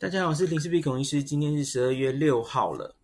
[0.00, 1.20] 大家好，我是林氏璧孔医师。
[1.24, 2.94] 今天是十二月六号了，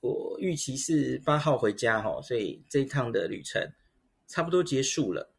[0.00, 3.62] 我预期是八号回家哈，所以这一趟的旅程
[4.26, 5.32] 差不多结束了。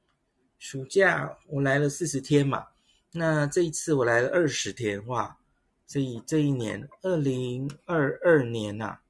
[0.59, 2.67] 暑假我来了四十天嘛，
[3.11, 5.37] 那这一次我来了二十天哇，
[5.85, 9.01] 所以这一年二零二二年呐、啊，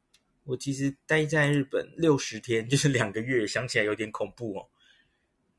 [0.46, 4.68] 我其实待在日本六十天， 就是两个月，想起来有点恐怖哦。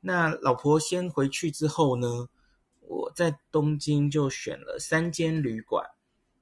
[0.01, 2.27] 那老婆先回去之后呢，
[2.81, 5.89] 我在东京就选了三间旅馆。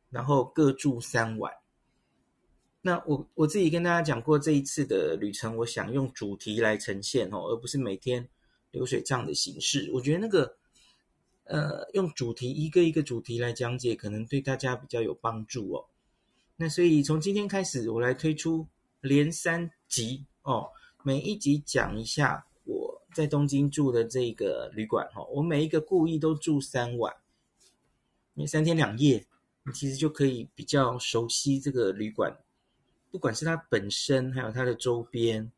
[0.09, 1.53] 然后各住三晚。
[2.81, 8.29] 那我我自己跟大家讲过，这一次的旅程，我想用主题来呈现哦，而不是每天
[8.71, 9.89] 流水账的形式。
[9.93, 10.55] 我觉得那个
[11.43, 15.85] 呃，用主题一个一个主题来讲解，可能对大家比较有帮助哦。
[16.55, 18.65] 那所以从今天开始，我来推出
[19.01, 20.69] 连三集哦，
[21.03, 27.13] 每一集讲一下我在东京住的这个旅馆哈，我每一个故意都住三晚，
[28.35, 29.25] 因为三天两夜。
[29.67, 32.33] 你其实就可以比较熟悉这个旅馆，
[33.11, 35.51] 不管是它本身，还有它的周边，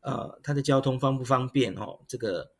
[0.00, 2.00] 呃，它的交通方不方便哦？
[2.08, 2.50] 这个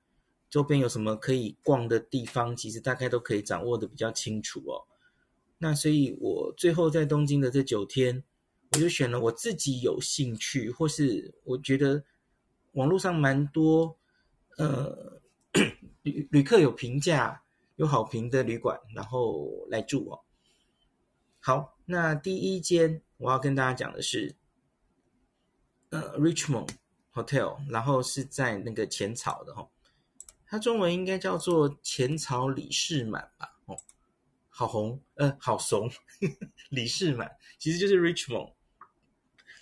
[0.50, 4.84] 周边有什么可以逛的地方，其实大概都可以掌握的比较清楚哦。
[5.56, 8.22] 那所以，我最后在东京的这九天，
[8.72, 12.04] 我就选了我自己有兴趣，或是我觉得
[12.72, 13.96] 网络上蛮多，
[14.58, 15.18] 呃，
[16.02, 17.42] 旅旅客有评价、
[17.76, 20.20] 有好评的旅馆，然后来住哦。
[21.42, 24.36] 好，那第一间我要跟大家讲的是，
[25.88, 26.68] 呃，Richmond
[27.14, 29.66] Hotel，然后是在那个浅草的哈，
[30.46, 33.56] 它中文应该叫做浅草李士满吧？
[33.64, 33.76] 哦，
[34.50, 35.90] 好红，呃，好怂，
[36.68, 38.52] 李士满其实就是 Richmond，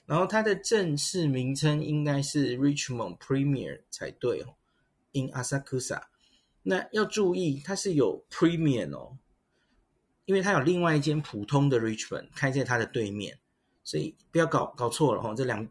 [0.05, 4.57] 然后它的正式名称应该是 Richmond Premier 才对哦
[5.13, 6.03] ，In Asakusa，
[6.65, 9.17] 那要注意它是有 Premium 哦。
[10.29, 13.39] 因为它有另外一间普通的 Richmond 开在它的对面，
[13.83, 15.67] 所以不要搞搞错了哦，这两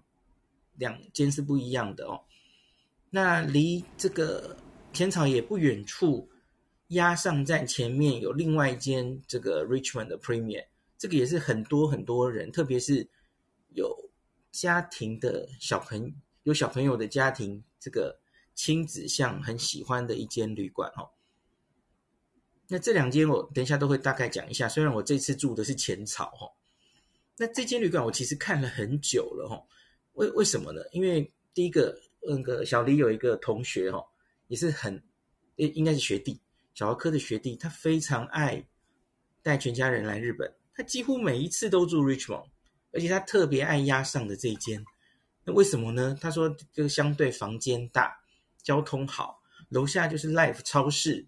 [0.78, 2.20] 两间是不一样的哦。
[3.12, 4.58] 那离这个
[4.94, 6.28] 浅草也不远处，
[6.88, 10.66] 押上在前面有另外一间这个 Richmond 的 Premier，
[10.98, 13.08] 这个也是很多很多人，特别是
[13.76, 14.10] 有
[14.52, 18.20] 家庭的小朋有小朋友的家庭，这个
[18.56, 21.08] 亲子向很喜欢的一间旅馆哦。
[22.70, 26.46] 那这两间我等一下都会大概讲一下，虽然我这次住的是浅草哈，
[27.38, 29.64] 那这间旅馆我其实看了很久了哈，
[30.14, 30.82] 为为什么呢？
[30.92, 34.04] 因为第一个那个小黎有一个同学哈，
[34.48, 35.02] 也是很
[35.56, 36.42] 应应该是学弟，
[36.74, 38.62] 小儿科的学弟，他非常爱
[39.42, 42.48] 带全家人来日本，他几乎每一次都住 Richmond，
[42.92, 44.84] 而且他特别爱押上的这一间，
[45.46, 46.18] 那为什么呢？
[46.20, 48.14] 他说这个相对房间大，
[48.62, 49.40] 交通好，
[49.70, 51.26] 楼下就是 Life 超市。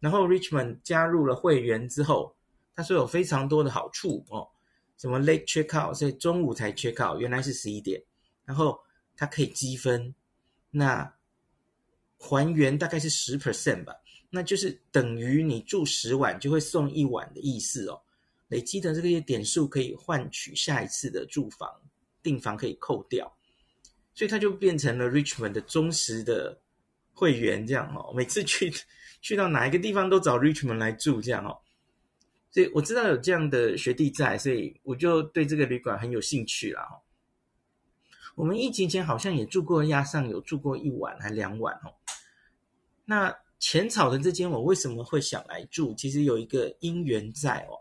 [0.00, 2.34] 然后 Richmond 加入了会员之后，
[2.74, 4.48] 他说有非常多的好处哦，
[4.96, 8.02] 什么 late check out，所以中午才 check out，原来是十一点，
[8.46, 8.80] 然后
[9.14, 10.14] 它可以积分，
[10.70, 11.14] 那
[12.16, 13.94] 还原大概是十 percent 吧，
[14.30, 18.00] 那就是等于你住十晚就会送一晚的意思哦，
[18.48, 21.70] 累积的这个些点数可以换取下一次的住房
[22.22, 23.30] 订房可以扣掉，
[24.14, 26.58] 所以他就变成了 Richmond 的忠实的
[27.12, 28.72] 会员这样哦，每次去。
[29.20, 31.58] 去到哪一个地方都找 Richmond 来住，这样哦，
[32.50, 36.82] 所以我知道有这样的学弟在，所以我就对这个旅馆很有兴趣啦。
[36.82, 36.96] 哦，
[38.34, 41.92] 我们疫情前好像也住过押上，有住过一晚还两晚哦。
[43.04, 45.94] 那浅草的这间我为什么会想来住？
[45.94, 47.76] 其实有一个因缘在哦。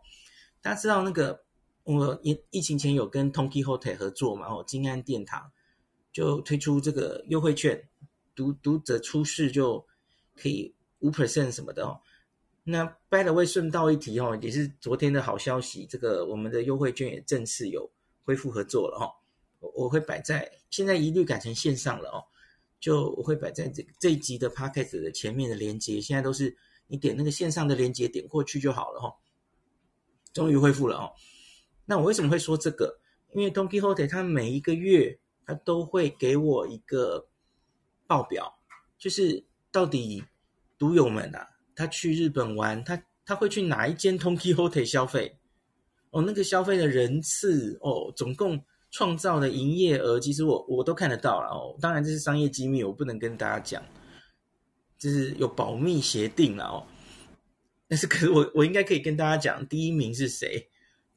[0.62, 1.46] 大家知道那个
[1.84, 4.48] 我疫疫情前有跟 Tonki Hotel 合作嘛？
[4.48, 5.50] 哦，金安殿堂
[6.12, 7.88] 就推出这个优惠券，
[8.36, 9.88] 读读者出示就
[10.36, 10.76] 可以。
[11.00, 12.00] 五 percent 什么的哦，
[12.64, 17.90] 那 by the way 顺道一提哦，也是昨天的好消息，这个我们的优惠券也正式有
[18.24, 19.08] 恢复合作了哦。
[19.60, 22.24] 我我会摆在现在一律改成线上了哦，
[22.80, 26.56] 就我会摆在这这一集的 podcast 的前面的连接，现在都是
[26.88, 29.16] 你点那个线上的连接点过去就好了哦。
[30.34, 31.12] 终于恢复了哦。
[31.86, 33.00] 那我为什么会说这个？
[33.34, 37.28] 因为 Don Quijote 他每一个月他都会给我一个
[38.06, 38.60] 报表，
[38.98, 40.24] 就是到底。
[40.80, 45.38] 独友们啊，他去日本玩，他他会去哪一间 Tonki Hotel 消费？
[46.10, 48.60] 哦，那个消费的人次哦，总共
[48.90, 51.78] 创造的营业额，其实我我都看得到了哦。
[51.80, 53.84] 当然这是商业机密，我不能跟大家讲，
[54.98, 56.88] 就是有保密协定了哦。
[57.88, 60.68] 但是可是我我应该可以跟大家讲，第一名是谁？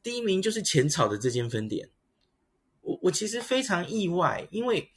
[0.03, 1.88] 第一名就是浅草的这间分店。
[2.81, 4.91] 我我其实非常意外，因为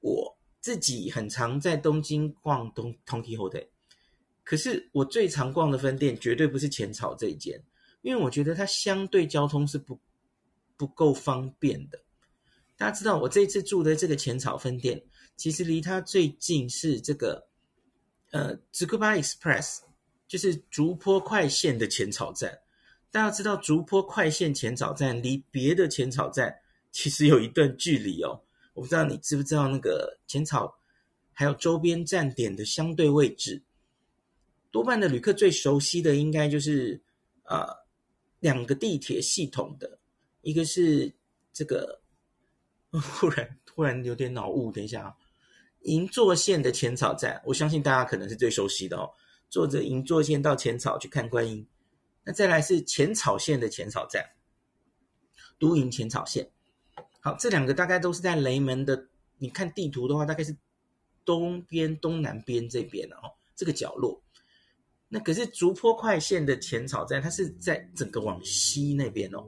[0.00, 3.68] 我自己很常在东京逛东 Tonki Hotel。
[4.50, 7.62] 可是我最常逛的分店绝对不是浅草这一间，
[8.02, 9.96] 因为我觉得它相对交通是不
[10.76, 11.96] 不够方便的。
[12.76, 15.00] 大家知道，我这次住的这个浅草分店，
[15.36, 17.46] 其实离它最近是这个
[18.32, 19.82] 呃，Tsukuba Express，
[20.26, 22.58] 就是竹坡快线的浅草站。
[23.12, 26.52] 大家知道，竹坡快线浅草站离别的浅草站
[26.90, 28.42] 其实有一段距离哦。
[28.74, 30.76] 我不知道你知不知道那个浅草
[31.32, 33.62] 还有周边站点的相对位置。
[34.70, 37.02] 多半的旅客最熟悉的应该就是
[37.42, 37.76] 啊、呃、
[38.38, 39.98] 两个地铁系统的，
[40.42, 41.12] 一个是
[41.52, 42.00] 这个，
[42.90, 45.16] 忽然突然有点脑雾，等一下啊，
[45.82, 49.10] 银座线的浅草站，我相信大家可能是最熟悉的哦，
[49.48, 51.66] 坐着银座线到浅草去看观音。
[52.22, 54.24] 那再来是浅草线的浅草站，
[55.58, 56.48] 都营浅草线。
[57.20, 59.08] 好，这两个大概都是在雷门的，
[59.38, 60.56] 你看地图的话，大概是
[61.24, 64.22] 东边东南边这边的哦，这个角落。
[65.12, 69.44] 那可是竹坡快线的浅草站，它是在整个往西那边哦，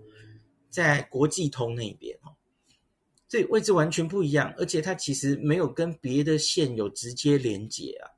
[0.70, 2.34] 在国际通那边哦，
[3.28, 8.10] 这位置完全不一样，而且它其实没有跟别的线有直接连接啊，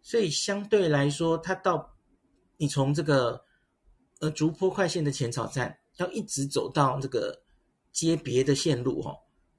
[0.00, 1.94] 所以相对来说，它到
[2.56, 3.44] 你从这个
[4.20, 7.42] 呃竹坡快线的浅草站，要一直走到这个
[7.92, 9.14] 接别的线路哦，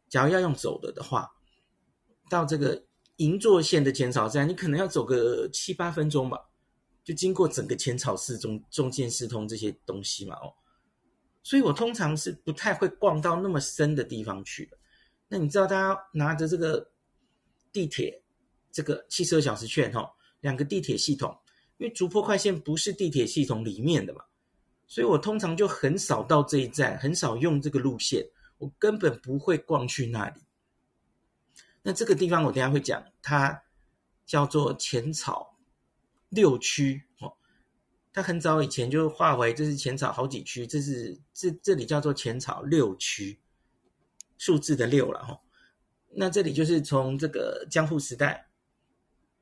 [0.09, 1.29] 假如要用走的的话，
[2.31, 2.83] 到这个
[3.17, 6.48] 银座线的浅草站，你可能要走个七八分钟吧。
[7.09, 10.53] 就经过整个浅草寺中中间四通这些东西嘛，哦，
[11.41, 14.77] 所以我通常是不太会逛到那么深的地方去的。
[15.27, 16.91] 那你知道，大家拿着这个
[17.73, 18.21] 地铁
[18.71, 20.07] 这个七十二小时券，哈，
[20.41, 21.35] 两个地铁系统，
[21.79, 24.23] 因为竹坡快线不是地铁系统里面的嘛，
[24.85, 28.23] 所以我通常就很少到这一站，很少用这个路线，
[28.59, 30.39] 我根本不会逛去那里。
[31.81, 33.63] 那这个地方我等下会讲，它
[34.27, 35.57] 叫做浅草。
[36.29, 37.33] 六区哦，
[38.13, 43.39] 他很早以前就划为这是浅草好几区，这是这这里叫做浅草六区，
[44.37, 45.39] 数字的六了哈。
[46.11, 48.49] 那这里就是从这个江户时代，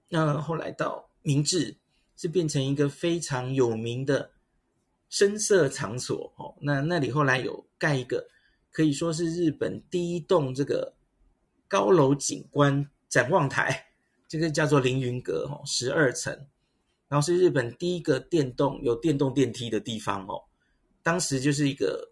[0.10, 1.78] 那后来到明治，
[2.16, 4.32] 是变成一个非常有名的
[5.10, 6.56] 声色场所哦。
[6.62, 8.28] 那那里后来有盖一个，
[8.72, 10.94] 可以说是日本第一栋这个
[11.68, 13.88] 高楼景观展望台，
[14.28, 16.48] 这个叫做凌云阁哦，十二层。
[17.10, 20.44] 然后是日本第一个电动有电动电梯的地方哦，
[21.02, 22.12] 当时就是一个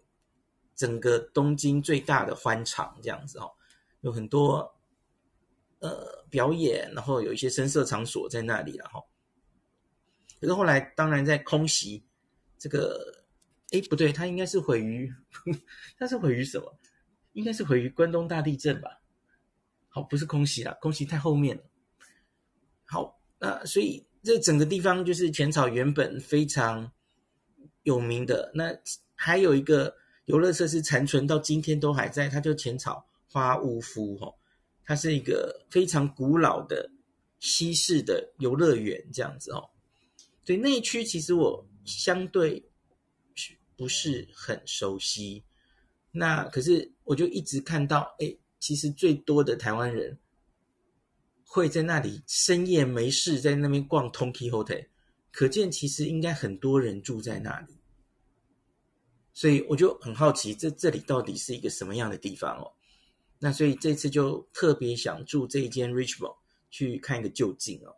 [0.74, 3.50] 整个东京最大的欢场这样子哦，
[4.00, 4.74] 有很多
[5.80, 8.98] 呃表演，然后有一些声色场所在那里了哈。
[10.40, 12.02] 可是后来当然在空袭
[12.56, 13.22] 这个，
[13.72, 15.12] 哎不对，它应该是毁于，
[15.98, 16.78] 它是毁于什么？
[17.34, 18.98] 应该是毁于关东大地震吧？
[19.90, 21.62] 好，不是空袭啦，空袭太后面了。
[22.86, 24.02] 好，那所以。
[24.26, 26.90] 这整个地方就是浅草原本非常
[27.84, 28.76] 有名的，那
[29.14, 29.94] 还有一个
[30.24, 34.34] 游乐设施残存到今天都还在，它叫浅草花屋敷哦，
[34.82, 36.90] 它是一个非常古老的
[37.38, 39.62] 西式的游乐园这样子哦。
[40.44, 42.68] 对，那一区其实我相对
[43.76, 45.44] 不是很熟悉，
[46.10, 50.18] 那可是我就一直看到，哎，其实最多的台湾人。
[51.48, 54.86] 会在那里深夜没事在那边逛 Tonki Hotel，
[55.30, 57.74] 可见其实应该很多人住在那里，
[59.32, 62.72] 所以我就很好奇这这里到底是一个什么样的地方哦。
[63.38, 66.36] 那所以这次就特别想住这一间 Richmond
[66.70, 67.94] 去看一个究竟哦。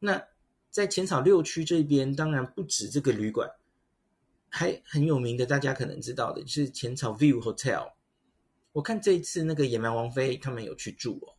[0.00, 0.20] 那
[0.70, 3.48] 在浅草六区这边，当然不止这个旅馆，
[4.48, 7.92] 还很有名的，大家可能知道的是浅草 View Hotel。
[8.72, 11.34] 我看这一次那个野蛮王妃他们有去住哦。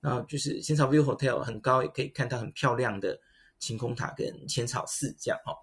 [0.00, 3.18] 啊，就是浅草 View Hotel 很高，也可以看到很漂亮的
[3.58, 5.56] 晴空塔跟浅草寺这样哦。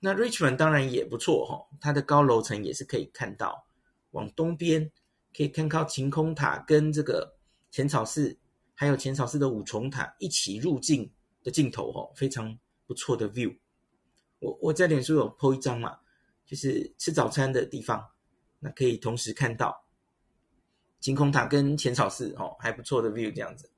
[0.00, 3.66] 那 Richmond 当然也不错哈，它的高楼层也是可以看到，
[4.10, 4.90] 往东边
[5.34, 7.36] 可以看到晴空塔跟这个
[7.70, 8.38] 浅草寺，
[8.74, 11.10] 还有浅草寺的五重塔一起入镜
[11.42, 13.56] 的镜头哦，非常不错的 view。
[14.40, 15.98] 我我在脸书有 po 一张嘛，
[16.44, 18.06] 就是吃早餐的地方，
[18.60, 19.87] 那可以同时看到。
[21.00, 23.70] 晴空塔跟浅草寺哦，还不错的 view 这样子。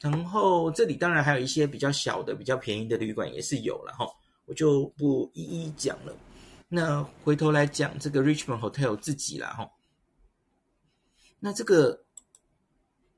[0.00, 4.06] 然后这里当然还有一些比较小的、比较便宜的旅馆也是有了哈，
[4.46, 6.16] 我就不一一讲了。
[6.68, 9.70] 那回头来讲这个 Richmond Hotel 自己啦哈。
[11.40, 12.04] 那这个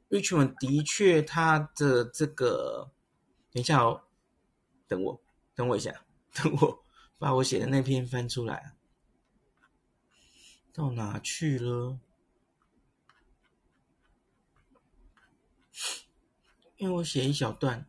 [0.09, 2.91] Richmond 的确它的这个，
[3.53, 4.01] 等一下哦，
[4.89, 5.21] 等我，
[5.55, 6.05] 等我一下，
[6.35, 6.85] 等我
[7.19, 8.75] 把我写的那篇翻出来。
[10.73, 11.99] 到哪去了？
[16.77, 17.87] 因为我写一小段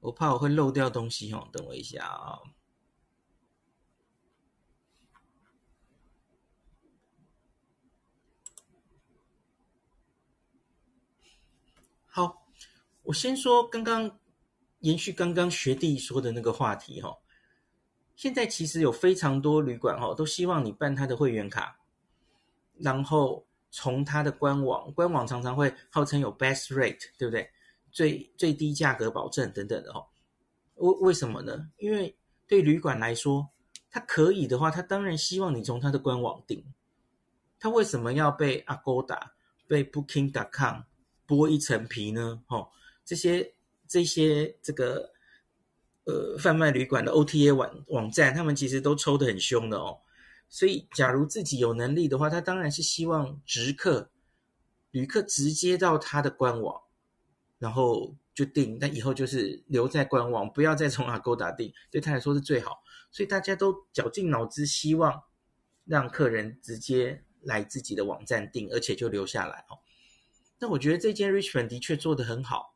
[0.00, 2.50] 我怕我会漏掉东西哦等我一下哦
[12.04, 12.46] 好
[13.04, 14.20] 我先说刚刚
[14.80, 17.16] 延续刚刚学弟说的那个话题哈
[18.14, 21.80] 现在其实有非常多旅馆哦都希望你办他的会员卡
[22.82, 27.48] 然后从他的官网，官网常常会号称有 best rate，对不对？
[27.90, 30.06] 最最低价格保证等等的哦。
[30.76, 31.70] 为为什么呢？
[31.78, 33.48] 因为对旅馆来说，
[33.90, 36.64] 他可以的话，他当然希望你从他的官网订。
[37.58, 39.18] 他为什么要被 Agoda、
[39.66, 40.82] 被 Booking.com
[41.26, 42.42] 剥一层皮呢？
[42.46, 42.68] 哈，
[43.04, 43.54] 这些
[43.86, 45.10] 这些这个。
[46.04, 50.00] 呃，贩卖旅馆的 OTA 网网站，他们其实都抽得很凶的哦。
[50.54, 54.10] 所以，假如自己有能力的话，他当然是希望直客、
[54.90, 56.78] 旅客直接到他的官网，
[57.58, 58.78] 然后就订。
[58.78, 62.82] 但以后就是留在官网，不要再从 Agoda 订，对他来说是最好。
[63.10, 65.22] 所以大家都绞尽脑汁，希望
[65.86, 69.78] 让客人直接来自己的网站订，而且就留下来哦。
[70.58, 72.74] 那我觉得这间 Richmond 的确做得很好，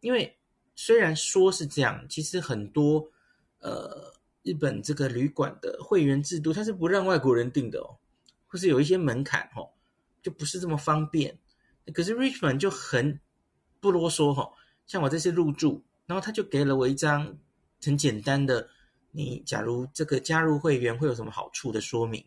[0.00, 0.34] 因为。
[0.80, 3.10] 虽然说是这样，其实很多
[3.58, 4.14] 呃
[4.48, 7.98] 日本这个旅馆的会员制度，它是不让外国人订的哦，
[8.46, 9.68] 或是有一些门槛哦，
[10.22, 11.38] 就不是这么方便。
[11.92, 13.20] 可是 Richmond 就很
[13.78, 14.50] 不啰嗦哈，
[14.86, 17.36] 像我这次入住，然后他就给了我一张
[17.82, 18.66] 很简单的，
[19.10, 22.24] 你假如这个加入会员会有什么好处的说明，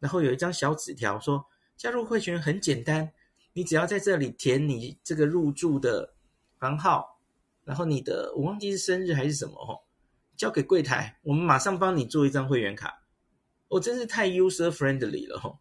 [0.00, 1.46] 然后有一张小纸条说，
[1.76, 3.08] 加入会员很简单，
[3.52, 6.12] 你只要在这里填你这个入住的
[6.58, 7.12] 房号。
[7.64, 9.80] 然后你的我忘记是生日还是什么哦，
[10.36, 13.02] 交给柜台，我们马上帮你做一张会员卡。
[13.68, 15.58] 我真是太 user friendly 了哦，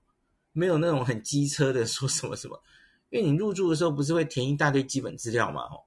[0.51, 2.61] 没有那种很机车的说什么什么。
[3.09, 5.83] 因为你入住的时候不是会填一大堆基本资料嘛哦，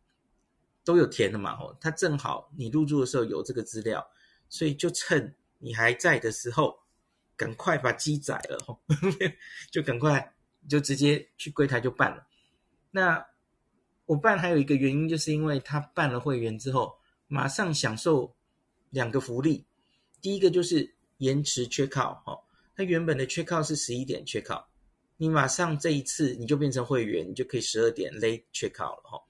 [0.84, 4.06] 都有填的嘛哦，他正好你入住的时候有这个资料，
[4.48, 6.78] 所以就趁你还在的时候，
[7.36, 8.78] 赶快把机载了哦，
[9.70, 10.34] 就赶快
[10.68, 12.26] 就直接去柜台就办了。
[12.90, 13.26] 那。
[14.06, 18.36] 我办还有一个原因，就是因为他办了会员之后，马上享受
[18.90, 19.64] 两个福利。
[20.20, 22.42] 第一个就是延迟 check out 哦，
[22.74, 24.68] 他原本的缺考是十一点缺考
[25.16, 29.22] 你马上这一次你就变成会员，你就可以十二点 late check out 了哈。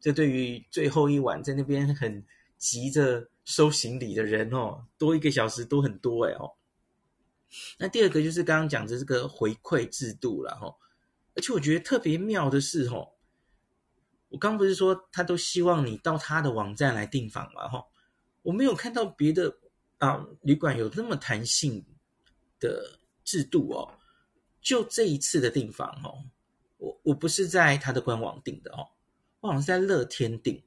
[0.00, 2.24] 这对于最后一晚在那边很
[2.58, 6.52] 急着收行李的人哦，多一个小时多很多哎哦。
[7.78, 10.74] 那第二个就是刚刚讲的这个回馈制度了哈，
[11.34, 13.10] 而且我觉得特别妙的是哦。
[14.28, 17.68] 我刚不是说他都希望你到他的网站来订房嘛？
[17.68, 17.84] 哈，
[18.44, 19.52] 我没有看到别的
[19.98, 21.84] 啊旅馆有那么弹性
[22.60, 23.98] 的制度哦。
[24.60, 26.22] 就这一次的订房哦，
[26.76, 28.86] 我我不是在他的官网订的哦，
[29.40, 30.62] 我好像是在乐天订。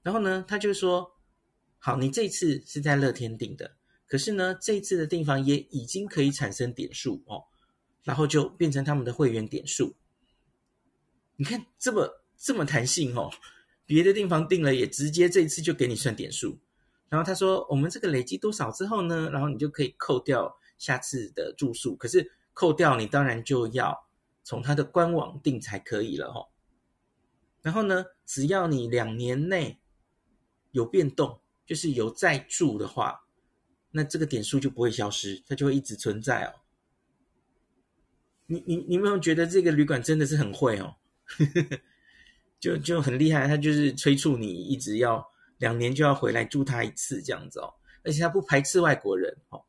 [0.00, 1.10] 然后呢，他就说，
[1.78, 7.42] 好，你这次是在乐天订的，可是呢，这一次的订房也已经可以产生点数哦，
[8.04, 9.96] 然后就变成他们的会员点数。
[11.34, 12.18] 你看这么。
[12.44, 13.30] 这么弹性哦，
[13.86, 16.58] 别的地方订了也直接这一次就给你算点数，
[17.12, 24.08] 然后他说我们这个累积多少之后呢，然后你就可以扣掉下次的住宿，可是扣掉你当然就要
[24.42, 26.48] 从他的官网订才可以了哦。
[27.60, 29.78] 然后呢，只要你两年内
[30.70, 33.26] 有变动，就是有再住的话，
[33.90, 36.54] 那这个点数就不会消失，它就会一直存在哦。
[38.46, 40.96] 你你你有没有觉得这个旅馆真的是很会哦？
[42.58, 45.31] 就就很厉害，他就是催促你一直要
[45.62, 49.64] 两年就要回来住他一次这样子哦，而且他不排斥外国人哦，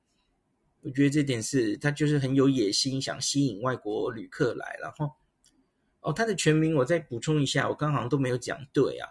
[0.81, 5.11] 我觉得这点是他就是很有野心，想吸引外国旅客来，然后
[6.01, 9.07] 哦，他的全名我再补充一下，我刚好像都没有讲对啊，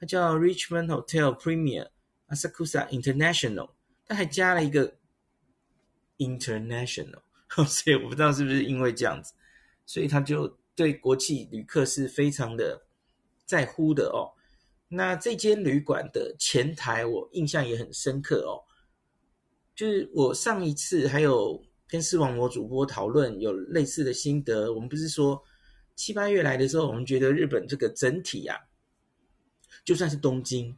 [0.00, 1.90] 他叫 Richmond Hotel Premier
[2.26, 3.70] Asakusa International，
[4.04, 4.96] 他还加了一个
[6.18, 7.22] International，
[7.68, 9.32] 所以我不知道是不是因为这样子，
[9.86, 12.80] 所以他就对国际旅客是非常的。
[13.46, 14.32] 在乎的哦，
[14.88, 18.62] 那这间旅馆的前台我印象也很深刻哦，
[19.74, 25.42] 就是我上一次还有跟视网膜主播讨论有类似的心得，我们不是说
[25.96, 28.56] 七八月来的时候，我们觉得日本这个整体啊，
[29.84, 30.76] 就算是东京，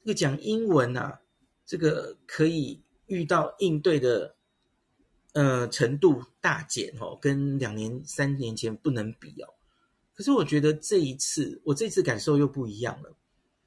[0.00, 1.20] 这个讲英文啊，
[1.64, 4.36] 这个可以遇到应对的
[5.32, 9.54] 呃程度大减哦，跟两年三年前不能比哦。
[10.14, 13.14] 可是我觉得这一次，我这次感受又不一样了。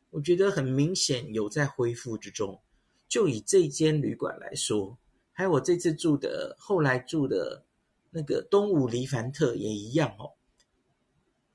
[0.09, 2.61] 我觉得很明显有在恢复之中。
[3.07, 4.97] 就以这间旅馆来说，
[5.31, 7.65] 还有我这次住的，后来住的
[8.11, 10.33] 那个东武黎凡特也一样哦。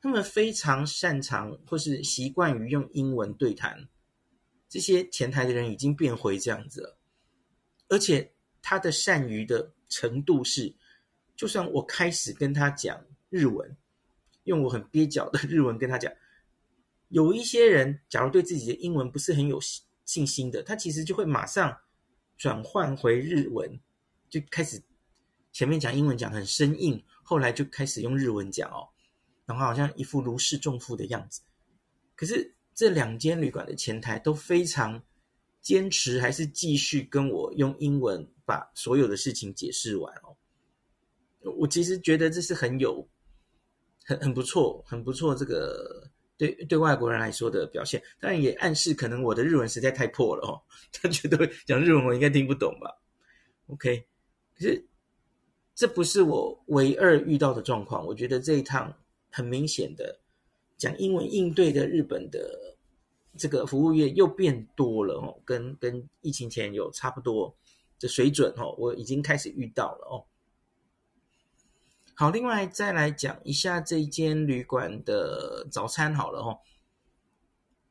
[0.01, 3.89] 他们非常擅长或是习惯于用英文对谈，
[4.69, 6.99] 这些前台的人已经变回这样子了。
[7.89, 10.75] 而且他的善于的程度是，
[11.37, 13.77] 就算我开始跟他讲日文。
[14.43, 16.13] 用我很蹩脚的日文跟他讲，
[17.15, 19.57] 有一些人，假如对自己的英文不是很有
[20.05, 21.79] 信心的，他其实就会马上
[22.37, 23.79] 转换回日文，
[24.29, 24.83] 就开始
[25.53, 28.89] 前面讲英文讲很生硬，后来就开始用日文讲哦，
[29.47, 31.41] 然后好像一副如释重负的样子。
[32.17, 35.01] 可是这两间旅馆的前台都非常
[35.61, 40.35] 坚持，还是继续跟我用英文把所有的事情解释完哦。
[41.59, 43.09] 我其实觉得这是很有。
[44.07, 45.35] 很很不错，很不错。
[45.35, 50.61] 这个对对外国人来说的表现，当然也暗示可能我的日文实在太破了哦。
[50.93, 52.91] 他觉得讲日文我应该听不懂吧
[53.69, 54.05] ？OK，
[54.57, 54.85] 可是
[55.75, 58.05] 这不是我唯二遇到的状况。
[58.07, 58.93] 我觉得这一趟
[59.31, 60.19] 很明显的
[60.77, 62.77] 讲英文应对的日本的
[63.37, 67.55] 这个服务业又变多了哦，跟跟疫情前有差不多
[67.99, 68.75] 的水准哦。
[68.79, 70.25] 我已经开始遇到了哦。
[72.17, 76.61] 好，另外再来讲一下这一间旅馆的早餐好了哦。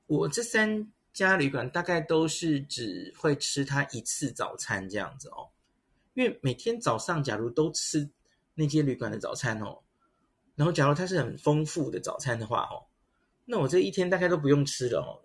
[0.07, 5.49] 我这三家旅馆大概都是只会吃它一次早餐这样子哦，
[6.13, 8.09] 因为每天早上假如都吃
[8.53, 9.77] 那间旅馆的早餐哦，
[10.55, 12.79] 然后假如它是很丰富的早餐的话哦，
[13.43, 15.19] 那我这一天大概都不用吃了哦。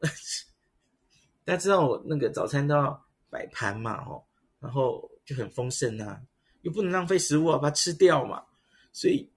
[1.44, 4.24] 大家知道我那个早餐都要摆盘嘛哦，
[4.58, 6.20] 然后就很丰盛啊，
[6.62, 8.42] 又不能浪费食物啊，把它吃掉嘛。
[8.98, 9.30] 所以，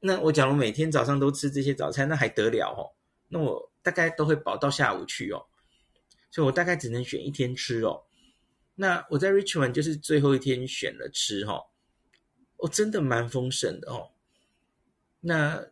[0.00, 2.92] 那我假如每天早上都吃这些早餐，那还得了哦？
[3.28, 5.46] 那我大概都会饱到下午去哦。
[6.30, 8.04] 所以我大概只能选一天吃哦。
[8.74, 11.68] 那我在 Richmond 就是最后一天选了吃哦。
[12.58, 14.10] 我真的蛮丰盛的哦。
[15.20, 15.66] 那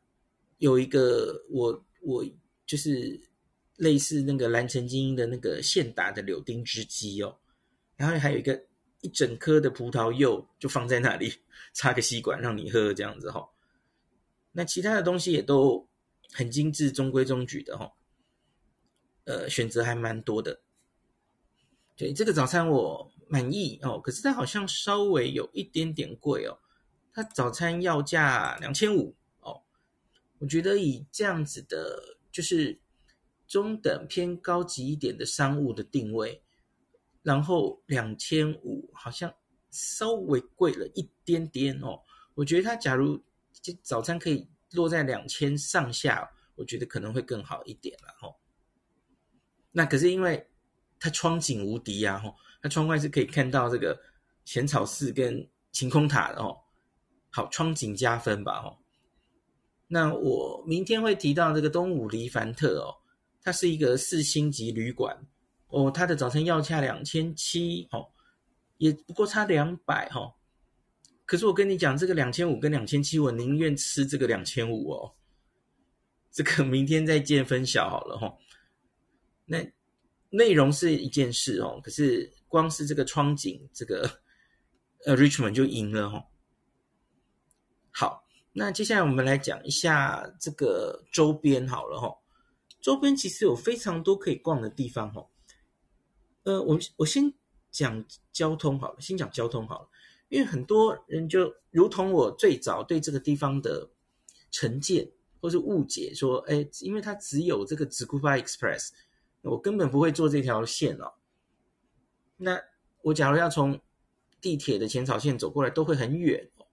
[0.56, 2.24] 有一个我我
[2.64, 3.20] 就是
[3.76, 7.36] 类似那个蓝城精英的那个现打的柳丁汁鸡哦，
[7.96, 8.64] 然后还有一个。
[9.06, 11.32] 一整颗的葡萄柚就放在那里，
[11.72, 13.48] 插个吸管让你喝这样子哈。
[14.50, 15.88] 那其他的东西也都
[16.32, 17.92] 很精致、中规中矩的哈。
[19.22, 20.60] 呃，选择还蛮多的。
[21.94, 26.58] 对，这个早餐我满意哦，可是它好像稍微有一点点贵哦。
[27.12, 29.62] 它早餐要价两千五哦。
[30.40, 32.80] 我觉得以这样子的，就是
[33.46, 36.42] 中等偏高级一点的商务的定位。
[37.26, 39.34] 然后两千五好像
[39.72, 42.00] 稍微贵了一点点哦，
[42.36, 43.20] 我觉得它假如
[43.82, 48.30] 早餐可以落在两千上下，我觉得可能会更好一点了哦。
[49.72, 50.48] 那可是因为
[51.00, 53.98] 它窗景无敌呀，吼，它窗外是可以看到这个
[54.44, 56.56] 浅草寺跟晴空塔的哦，
[57.30, 58.78] 好，窗景加分吧，吼。
[59.88, 62.94] 那我明天会提到这个东武黎凡特哦，
[63.42, 65.26] 它是一个四星级旅馆。
[65.76, 68.08] 哦，他的早餐要价两千七，哦，
[68.78, 70.34] 也不过差两百，哈。
[71.26, 75.12] 可是我跟你讲，这个两千五跟两千七，我宁愿吃这个两千五哦。
[76.32, 78.38] 这个明天再见分晓好了，哈、哦。
[79.44, 79.58] 那
[80.30, 84.10] 内容是一件事哦，可是光是这个窗景，这个
[85.04, 86.24] 呃，Richmond 就赢了，哈、哦。
[87.90, 92.16] 好，那接下来我们来讲一下这个周边好了，哈、哦。
[92.80, 95.28] 周边其实有非常多可以逛的地方，哈、哦。
[96.46, 97.30] 呃，我我先
[97.72, 99.88] 讲交通好了，先讲交通好了，
[100.28, 103.90] 因为很多人就如同我最早对这个地方的
[104.52, 108.90] 成见或是误解，说，哎，因为它只有这个 Tsukuba Express，
[109.42, 111.14] 我根本不会坐这条线哦。
[112.36, 112.62] 那
[113.02, 113.80] 我假如要从
[114.40, 116.66] 地铁的浅草线走过来，都会很远哦。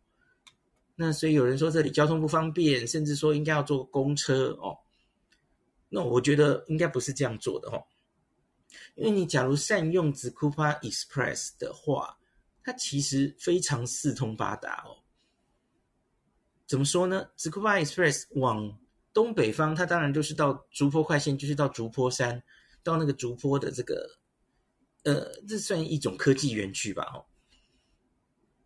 [0.95, 4.77] 那所以有人说这里交通不方便，甚至说应该要坐公车哦。
[5.89, 7.83] 那我觉得应该不是这样做的哦。
[8.95, 12.17] 因为你假如善用 Tsukuba Express 的话，
[12.63, 14.97] 它其实非常四通八达哦。
[16.65, 18.79] 怎么说呢？Tsukuba Express 往
[19.13, 22.41] 东北方，它当然就是到竹坡快线，就是到竹坡山，
[22.81, 24.09] 到那个竹坡的这个，
[25.03, 27.03] 呃，这算一种科技园区吧？
[27.13, 27.25] 哦，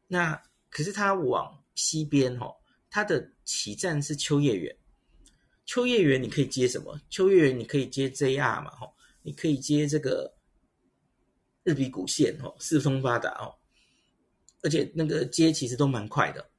[0.07, 2.55] 那可是它往西边哦，
[2.89, 4.73] 它的起站是秋叶原。
[5.65, 6.97] 秋叶原你可以接什么？
[7.09, 8.71] 秋叶原你可以接 JR 嘛？
[8.79, 8.93] 哦。
[9.27, 10.33] 你可以接这个
[11.63, 13.51] 日比谷线哦，四通八达哦，
[14.61, 16.49] 而且那个接其实都蛮快的。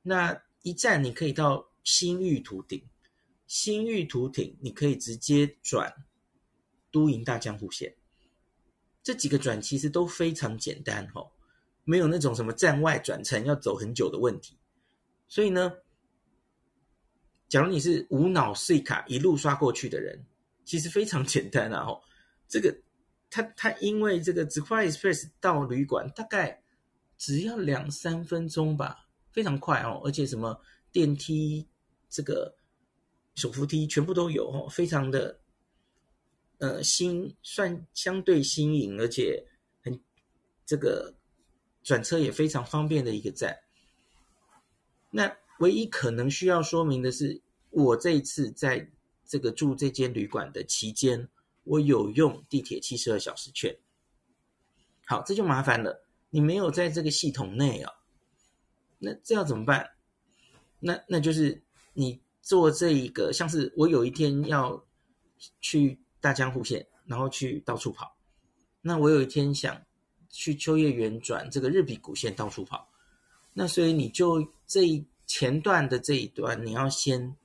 [0.00, 2.82] 那一站你可以到新玉图町，
[3.46, 5.92] 新玉图町你可以直接转
[6.90, 7.94] 都营大江户线，
[9.02, 11.30] 这几个转其实都非常简单哦，
[11.84, 14.56] 没有那种什么站外转乘要走很久的问题。
[15.28, 15.74] 所以呢，
[17.50, 20.24] 假如你是无脑碎卡一路刷过去的人。
[20.68, 21.86] 其实非常简单啊！
[21.86, 21.98] 哦，
[22.46, 22.78] 这个
[23.30, 26.62] 他他因为这个 Tsukuba Express 到旅馆大概
[27.16, 30.60] 只要两三分钟吧，非常快哦，而且什么
[30.92, 31.66] 电梯、
[32.10, 32.54] 这个
[33.34, 35.40] 手扶梯全部都有哦，非常的
[36.58, 39.42] 呃新算相对新颖，而且
[39.82, 39.98] 很
[40.66, 41.14] 这个
[41.82, 43.58] 转车也非常方便的一个站。
[45.10, 48.90] 那唯一可能需要说明的是，我这一次在
[49.28, 51.28] 这个住这间旅馆的期间，
[51.64, 53.76] 我有用地铁七十二小时券。
[55.06, 57.92] 好，这就麻烦了，你没有在这个系统内啊，
[58.98, 59.88] 那这要怎么办？
[60.80, 61.62] 那那就是
[61.92, 64.82] 你做这一个，像是我有一天要
[65.60, 68.16] 去大江户线，然后去到处跑。
[68.80, 69.80] 那我有一天想
[70.30, 72.88] 去秋叶原转这个日比谷线到处跑。
[73.52, 77.36] 那所以你就这一前段的这一段，你要先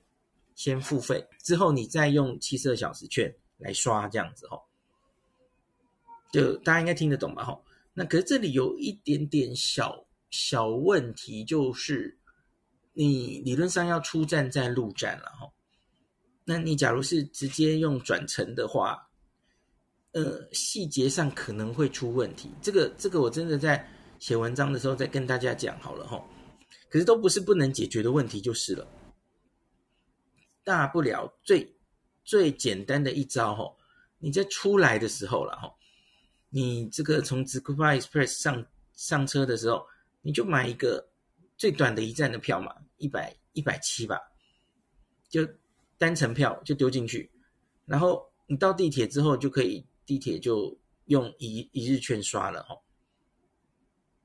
[0.55, 4.61] 先付费，之后你再用七十二小时券来刷这样子吼。
[6.31, 7.63] 就大家应该听得懂吧吼。
[7.93, 12.17] 那可是这里有一点点小小问题，就是。
[12.95, 15.51] 你理论上要出站在路站了哈，
[16.45, 19.09] 那你假如是直接用转乘的话，
[20.11, 22.51] 呃，细节上可能会出问题。
[22.61, 23.83] 这个这个我真的在
[24.19, 26.23] 写文章的时候再跟大家讲好了哈。
[26.87, 28.87] 可是都不是不能解决的问题就是了，
[30.63, 31.76] 大不了最
[32.23, 33.76] 最简单的一招哈，
[34.19, 35.73] 你在出来的时候了哈，
[36.49, 39.86] 你这个从 Tsukuba Express 上上车的时候，
[40.21, 41.10] 你就买一个。
[41.56, 44.19] 最短的一站的票嘛，一百一百七吧，
[45.30, 45.47] 就
[45.97, 47.32] 单程票就丢进去，
[47.86, 52.76] 然后你到地铁之后就可以，地铁就用一一日券刷了哈，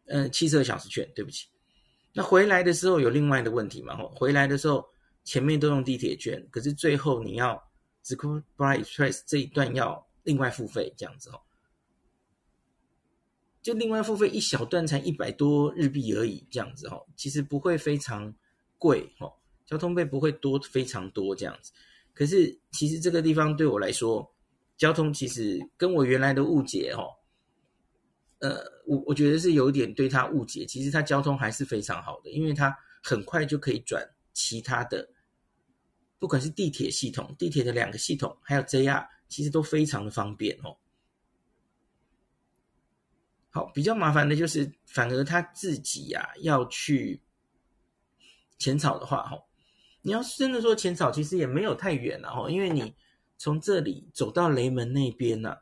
[0.06, 1.46] 嗯，七十二小时券，对不起，
[2.14, 4.84] 那回来的时候有另外的问题嘛，哈，回来的时候
[5.24, 7.70] 前面都用地铁券，可是最后你要
[8.04, 8.42] Tsukuba
[8.82, 11.40] Express 这一段要另外付费这样子哦。
[13.60, 18.32] 就另外付费一小段才一百多日币而已，这样子哦，其实不会非常
[18.78, 19.30] 贵哦，
[19.66, 21.72] 交通费不会多非常多这样子。
[22.14, 24.26] 可是其实这个地方对我来说，
[24.78, 27.10] 交通其实跟我原来的误解哦，
[28.38, 30.64] 呃，我我觉得是有点对它误解。
[30.64, 35.10] 其实它交通还是非常好的，因为它很快就可以转其他的，
[36.20, 40.76] 不管是地铁系统、地铁的两个系统，还有 JR，其实都非常的方便哦。
[43.50, 47.20] 好，比较麻烦的就是，反而他自己呀、啊、要去
[48.58, 49.36] 浅草的话，哈，
[50.02, 52.94] 你要真的说浅草，其实也没有太远了，哈，因为你
[53.38, 55.58] 从这里走到雷门那边呢、啊，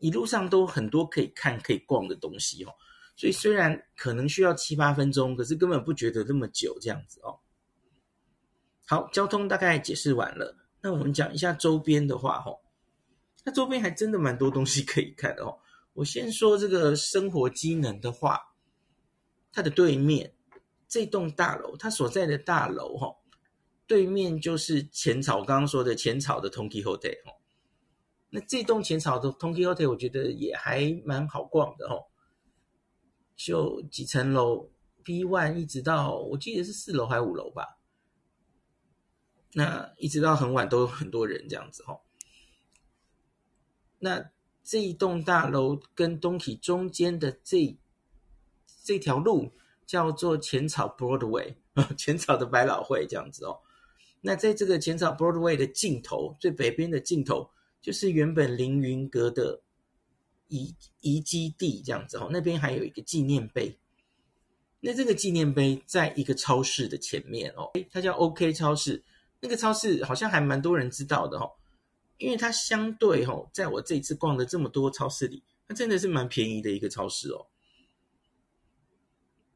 [0.00, 2.74] 一路上都很多可以看、可以逛的东西，哦，
[3.14, 7.38] 所以虽然可能需要七八分钟，可是根本不觉得那么久，这样子哦。
[8.86, 12.52] 好，交通大概解释完了，那我们讲一下周边的话，哈，
[13.44, 15.58] 那周边还真的蛮多东西可以看的，哦。
[15.92, 18.38] 我先说这个生活机能的话，
[19.50, 20.34] 它的对面
[20.86, 23.16] 这栋大楼，它所在的大楼哈，
[23.86, 27.32] 对面就是浅草，刚刚说的浅草的 Tonki Hotel 哈。
[28.28, 31.96] 那这栋浅草的 Tonki Hotel 我觉得也还蛮好逛的哈，
[33.34, 34.70] 就几层楼
[35.02, 37.78] ，B one 一直到我记得是四楼还是五楼吧，
[39.56, 41.98] 那一直到很晚都有很多人这样子哈，
[43.98, 44.30] 那。
[44.68, 47.78] 这一栋大楼跟东体中间的这
[48.82, 49.52] 这条路
[49.86, 51.54] 叫做浅草 Broadway，
[51.96, 53.60] 浅草的百老汇这样子哦。
[54.22, 57.48] 那在这个浅草 Broadway 的尽头，最北边的尽头，
[57.80, 59.62] 就是原本凌云阁的
[60.48, 62.28] 遗遗基地这样子哦。
[62.32, 63.78] 那边还有一个纪念碑，
[64.80, 69.04] 那这个纪念碑在一个超市的前面哦，它叫 OK 超市。
[69.40, 71.52] 那个超市好像还蛮多人知道的哦。
[72.18, 77.46] 因为它相对哦，在我这次逛的这么多超市里，它真的是蛮便宜的一个超市哦。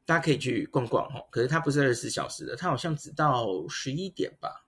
[0.05, 4.67] 大家可以去逛逛哦，可是它不是二十四小时的，它好像只到十一点吧。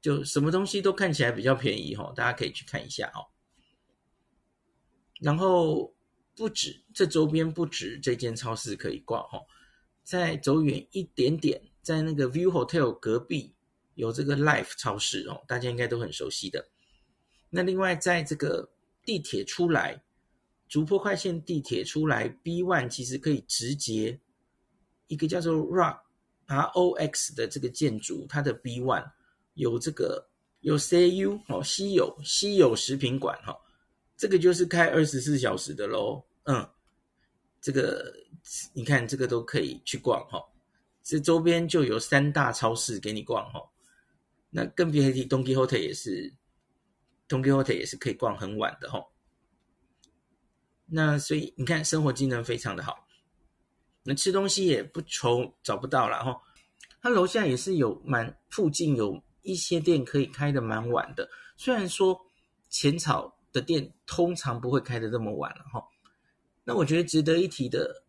[0.00, 3.26] 就什么东西都看起来比较便宜哦，大家可以去看一下哦。
[5.20, 5.92] 然后
[6.36, 9.46] 不止这周边不止这间超市可以逛哦，
[10.04, 13.51] 再走远一点点，在那个 View Hotel 隔壁
[13.94, 16.66] 有这个 Life 超市哦，大家应该都很熟悉的。
[17.50, 18.70] 那另外，在这个
[19.04, 20.02] 地铁出来，
[20.68, 24.18] 竹坡快线地铁出来，B one 其实可以直接
[25.06, 26.00] 一个叫做 Rock
[26.46, 29.10] R O X 的这个建筑，它的 B one
[29.54, 30.26] 有这个
[30.60, 33.54] 有 CU 哦，稀有稀有食品馆哈，
[34.16, 36.24] 这个就是开二十四小时的喽。
[36.44, 36.66] 嗯，
[37.60, 38.10] 这个
[38.72, 40.42] 你看这个都可以去逛哈，
[41.02, 43.60] 这周边就有三大超市给你逛哈。
[44.52, 46.32] 那更别提 Donkey Hotel 也是。
[47.28, 49.10] Donkey Hotel 也是可以逛很晚的吼，
[50.84, 53.06] 那所以你看生活机能非常的好，
[54.02, 56.42] 那吃东西也不愁找不到了吼。
[57.00, 62.20] 它楼下也是有蛮附近有一些店可以开的蛮晚的，虽然说
[62.68, 65.82] 浅草的店通常不会开的这么晚了哈。
[66.64, 68.04] 那我觉得值得一提的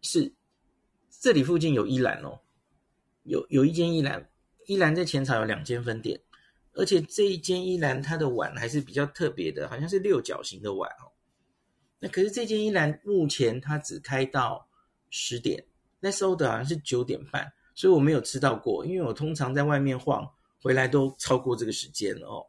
[0.00, 0.32] 是，
[1.20, 2.40] 这里附近有一兰哦，
[3.24, 4.31] 有有一间一兰，
[4.66, 6.20] 一兰在前草有两间分店，
[6.74, 11.10] 而且这一间一兰它的碗还是比较特别的，好像是六角形的碗哦。
[11.98, 14.68] 那可是这间一兰目前它只开到
[15.10, 15.64] 十点，
[16.00, 20.28] 那收的好像是九点半，所以我没有吃到过，因为我通常在外面晃，
[20.60, 22.46] 回来都超过这个时间了哦。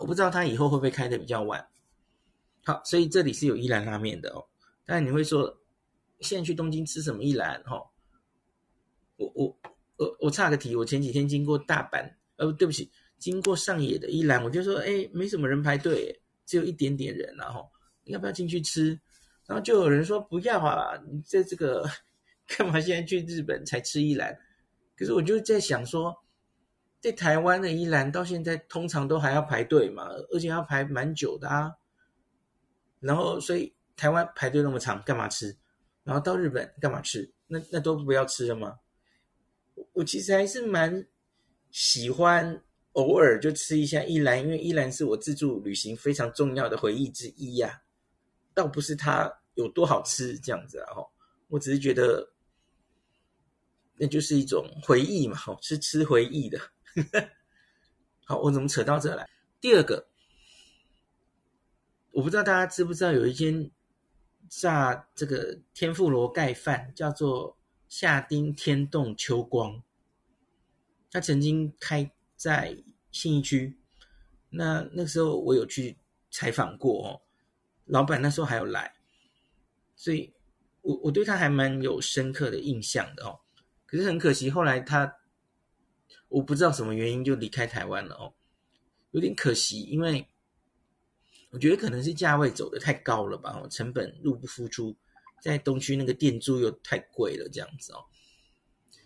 [0.00, 1.64] 我不知道它以后会不会开得比较晚。
[2.64, 4.44] 好，所以这里是有一兰拉面的哦。
[4.84, 5.60] 但你会说，
[6.20, 7.62] 现在去东京吃什么一兰？
[7.62, 7.80] 哈，
[9.16, 9.56] 我我
[10.02, 17.70] 我我岔个题，我前几天经过大阪，呃，对不起，经过上野的一兰，我就说，哎，没什么人排队，只有一点点人，然后。
[18.06, 19.00] 要不要进去吃？
[19.46, 21.00] 然后就有人说不要啊！
[21.08, 21.88] 你在这个
[22.58, 22.80] 干嘛？
[22.80, 24.36] 现在去日本才吃一兰？
[24.96, 26.12] 可是我就在想说，
[27.00, 31.72] 在台湾的一兰到现在通常都还要排队嘛，而且要排蛮久的啊。
[32.98, 35.56] 然后所以台湾排队那么长，干嘛吃？
[36.02, 37.32] 然后到日本干嘛吃？
[37.46, 38.74] 那那都不要吃了吗？
[39.92, 41.06] 我其实还是蛮
[41.70, 47.82] 喜欢偶尔就吃一下一兰，因为一兰是我自助旅行非常重要的回忆之一呀、
[48.54, 51.10] 倒不是它有多好吃这样子啊，吼，
[51.48, 52.32] 我只是觉得
[53.96, 56.58] 那就是一种回忆嘛，吼，是吃回忆的。
[58.24, 59.28] 好，我怎么扯到这来？
[59.60, 60.08] 第二个，
[62.12, 63.70] 我不知道大家知不知道有一间
[64.48, 67.56] 炸这个天妇罗盖饭，叫做
[67.94, 69.82] 夏丁天洞秋光，
[71.10, 73.76] 他曾经开在信义区，
[74.48, 75.98] 那那时候我有去
[76.30, 77.20] 采访过哦。
[77.84, 78.94] 老板那时候还有来，
[79.94, 80.32] 所以
[80.80, 83.40] 我我对他还蛮有深刻的印象的哦。
[83.84, 85.18] 可是很可惜，后来他
[86.28, 88.32] 我不知道什么原因就离开台湾了哦，
[89.10, 90.26] 有点可惜，因为
[91.50, 94.96] 我觉得可能是价位走的太高了吧，成本入不敷出，
[95.42, 98.06] 在东区那个店租又太贵了，这样子哦。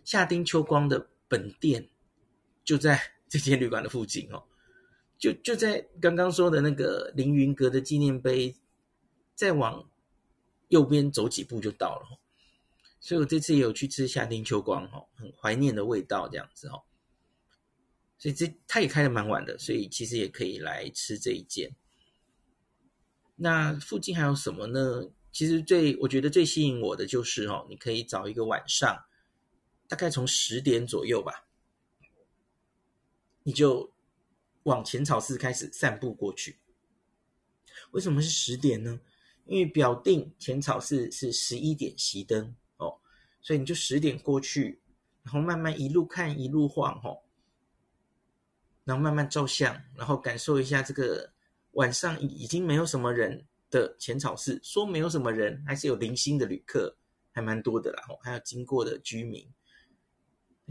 [0.04, 1.88] 夏丁秋光的本店
[2.62, 4.44] 就在 这间旅馆的附近哦，
[5.18, 8.54] 就就在刚刚说的那个凌云阁的纪念碑。
[9.34, 9.86] 再往
[10.68, 12.18] 右边走几步就到了，
[13.00, 16.84] 所以我这次也有去吃夏丁秋光哦，很怀念的味道这样子哦。
[18.16, 21.70] 所以这他也开的蛮晚的，所以其实也可以来吃这一间。
[23.34, 25.10] 那附近还有什么呢？
[25.36, 29.04] 其实最我觉得最吸引我的就是哦，你可以找一个晚上，
[29.86, 31.46] 大概从十点左右吧，
[33.42, 33.92] 你就
[34.62, 36.58] 往浅草寺开始散步过去。
[37.90, 38.98] 为什么是十点呢？
[39.44, 42.98] 因为表定浅草寺是十一点熄灯哦，
[43.42, 44.80] 所以你就十点过去，
[45.22, 47.20] 然后慢慢一路看一路晃哦，
[48.84, 51.30] 然后慢慢照相，然后感受一下这个
[51.72, 53.46] 晚上已经没有什么人
[53.76, 54.58] 的浅草寺。
[54.62, 56.96] 说没有什么人，还是有零星的旅客，
[57.32, 58.02] 还蛮多的啦。
[58.08, 59.46] 哦，还有经过的居民。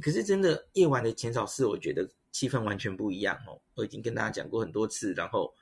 [0.02, 3.62] 可是真的夜晚的浅草寺，我觉得气氛完全不一样哦。
[3.76, 5.54] 我已经跟大家讲过很多次，然后。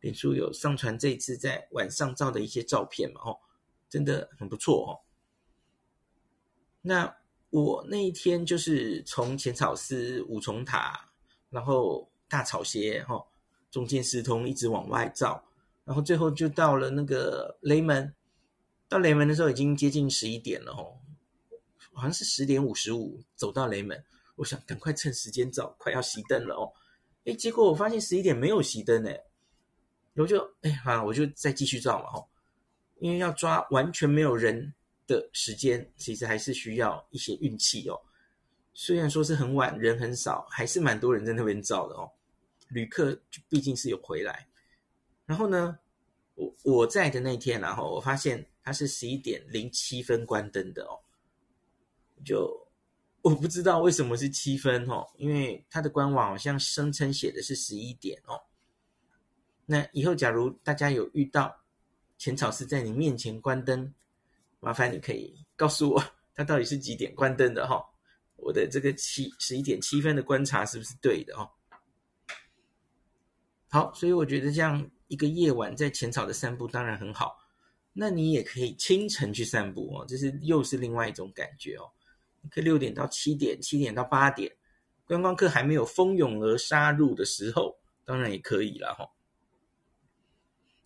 [0.00, 3.20] 脸书有上传这一次在晚上照的一些照片嘛？
[3.24, 3.36] 哦，
[3.88, 4.90] 真的很不错哦。
[6.80, 7.12] 那
[7.50, 11.10] 我那一天就是从浅草寺、五重塔，
[11.50, 13.20] 然后大草鞋，哈，
[13.72, 15.44] 中间时通一直往外照，
[15.88, 18.14] 然后最后就到了那个雷门。
[18.90, 21.00] 到雷门的时候已经接近十一点了，哦，
[21.94, 24.04] 好像是十点五十五走到雷门。
[24.36, 26.70] 我想赶快趁时间照，快要熄灯了哦。
[27.24, 29.24] 诶，结果我发现十一点没有熄灯诶。
[30.14, 32.28] 我就哎，好，我就再继续照嘛，吼，
[32.98, 34.74] 因为要抓完全没有人
[35.06, 37.98] 的时间，其实还是需要一些运气哦。
[38.74, 42.10] 虽然说是很晚，人很少，还是蛮多人在那边照的哦。
[42.68, 44.46] 旅客毕竟是有回来。
[45.28, 45.78] 然后呢，
[46.36, 50.98] 我我在的那天，然后我发现它是十一点零七分关灯的哦。
[52.24, 52.66] 就
[53.20, 58.40] 我不知道为什么是七分哦，因为它的官网好像声称写的是十一点哦。
[59.66, 61.54] 那以后，假如大家有遇到
[62.16, 63.92] 浅草寺在你面前关灯，
[64.60, 66.02] 麻烦你可以告诉我，
[66.34, 67.84] 它到底是几点关灯的哈？
[68.36, 71.50] 我的这个七十一点七分的观察是不是对的哦？
[73.68, 77.36] 好，所以我觉得这样一个夜晚在浅草的散步当然很好。
[77.92, 81.90] 那你也可以清晨去散步哦，这是又是另外一种感觉哦。
[82.50, 84.54] 可以六点到七点，七点到八点，
[85.04, 89.10] 观光客还没有蜂拥而杀入的时候，当然也可以了哈。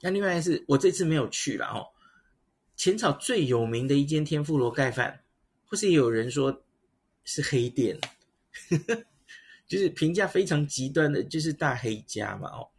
[0.00, 1.87] 那另外是我这次没有去了哦。
[2.74, 5.22] 浅草最有名的一间天妇罗盖饭，
[5.66, 6.64] 或是有人说
[7.24, 8.00] 是黑店，
[9.68, 12.70] 就是评价非常极端的，就是大黑家嘛哦。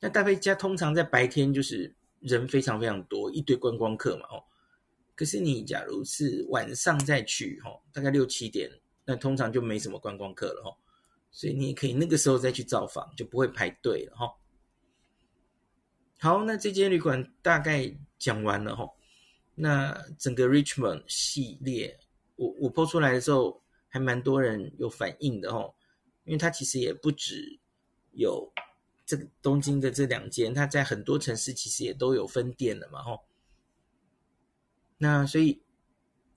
[0.00, 4.44] 那大飞家通常在白天就是人非常非常多，一堆观光客嘛，哦。
[5.16, 8.70] 可是你假如是晚上再去，哦，大概六七点，
[9.04, 10.70] 那通常就没什么观光客了，哦。
[11.32, 14.30] 所以你也可以那个时候再去造访，就不会排队了，哦。
[16.20, 18.88] 好，那这间旅馆大概讲完了，哦。
[19.56, 21.98] 那整个 Richmond 系列，
[22.36, 25.74] 我我 po 出来的时候，还蛮多人有反应的，哦。
[26.24, 27.58] 因为它其实也不止
[28.12, 28.52] 有。
[29.08, 33.24] 这个东京的这两间，它在很多城市其实也都有分店了嘛，吼。
[34.98, 35.62] 那所以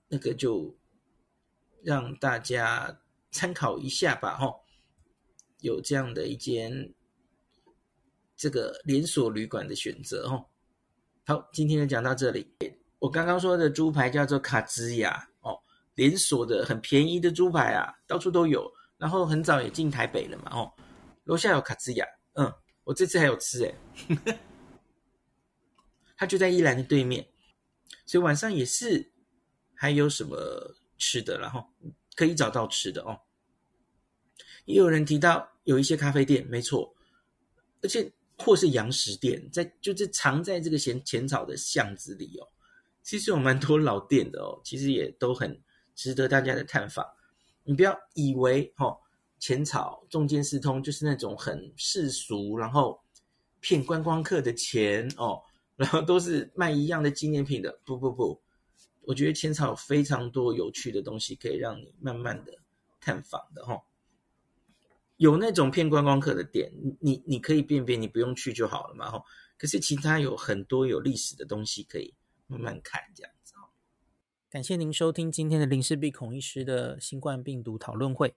[0.08, 0.74] 那个就
[1.82, 4.64] 让大家参考一下吧，吼。
[5.58, 6.94] 有这样的一间
[8.34, 10.48] 这个连锁旅馆的选择，吼。
[11.26, 12.50] 好，今天就讲到这里。
[12.98, 15.60] 我刚刚说的猪排叫做卡兹亚哦，
[15.94, 18.72] 连锁的很便宜的猪排啊，到处都有。
[18.96, 20.72] 然后很早也进台北了嘛，哦，
[21.24, 22.21] 楼下有卡兹亚，嗯。
[22.84, 23.74] 我这次还有吃诶，
[26.16, 27.28] 它就在宜兰的对面，
[28.04, 29.12] 所以晚上也是
[29.74, 31.64] 还有什么吃的，然后
[32.16, 33.20] 可以找到吃的哦。
[34.64, 36.94] 也有人提到有一些咖啡店，没错，
[37.82, 42.48] 而且或是洋食店，在就是藏在这个浅浅草的巷子里哦。
[43.02, 45.62] 其实有蛮多老店的哦，其实也都很
[45.94, 47.06] 值得大家的探访。
[47.64, 48.98] 你不要以为哦。
[49.42, 53.02] 浅草中间四通就是那种很世俗，然后
[53.58, 55.42] 骗观光客的钱哦，
[55.74, 57.76] 然后都是卖一样的纪念品的。
[57.84, 58.40] 不不不，
[59.00, 62.52] 我觉得浅草有非常多有趣的东西可以让你慢慢的
[63.00, 63.82] 探访的哈、哦。
[65.16, 69.24] 有那种骗观光客的店，你你可以辨别，你不用去就好了嘛哈、哦。
[69.58, 72.14] 可是其他有很多有历史的东西可以
[72.46, 73.54] 慢慢看这样子。
[74.48, 78.36] 感谢您收听今天的林氏璧孔医师的新冠病毒讨论会。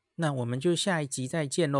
[0.21, 1.79] 那我们就下一集再见喽。